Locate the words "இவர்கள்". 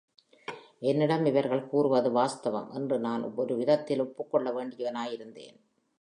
1.25-1.67